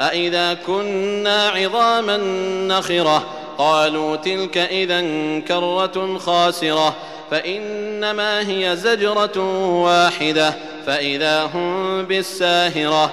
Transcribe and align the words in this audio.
أئذا 0.00 0.54
كنا 0.54 1.48
عظاما 1.48 2.16
نخرة 2.66 3.26
قالوا 3.58 4.16
تلك 4.16 4.58
إذا 4.58 5.00
كرة 5.40 6.18
خاسرة 6.18 6.94
فإنما 7.30 8.48
هي 8.48 8.76
زجرة 8.76 9.38
واحدة 9.82 10.54
فإذا 10.86 11.42
هم 11.42 12.02
بالساهرة 12.02 13.12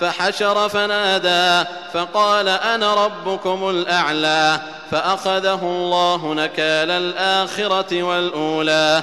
فحشر 0.00 0.68
فنادى 0.68 1.68
فقال 1.92 2.48
أنا 2.48 3.06
ربكم 3.06 3.70
الأعلى 3.70 4.60
فأخذه 4.90 5.60
الله 5.62 6.34
نكال 6.34 6.90
الآخرة 6.90 8.02
والأولى 8.02 9.02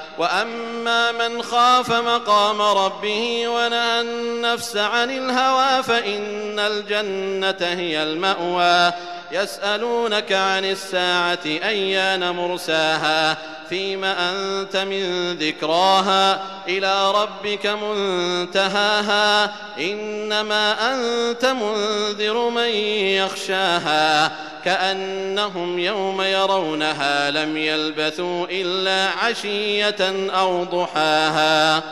وأما 0.21 1.11
من 1.11 1.41
خاف 1.41 1.91
مقام 1.91 2.61
ربه 2.61 3.47
ونهى 3.47 4.01
النفس 4.01 4.77
عن 4.77 5.11
الهوى 5.11 5.83
فإن 5.83 6.59
الجنة 6.59 7.67
هي 7.67 8.03
المأوى. 8.03 8.93
يسألونك 9.31 10.31
عن 10.31 10.65
الساعة 10.65 11.39
أيان 11.45 12.35
مرساها 12.35 13.37
فيم 13.69 14.03
أنت 14.03 14.77
من 14.77 15.33
ذكراها 15.33 16.41
إلى 16.67 17.11
ربك 17.11 17.67
منتهاها 17.67 19.51
إنما 19.79 20.93
أنت 20.93 21.45
منذر 21.45 22.49
من 22.49 22.69
يخشاها 23.15 24.31
كأنهم 24.65 25.79
يوم 25.79 26.21
يرونها 26.21 27.31
لم 27.31 27.57
يلبثوا 27.57 28.47
إلا 28.49 29.09
عشية 29.23 30.29
أو 30.29 30.63
ضحاها 30.63 31.83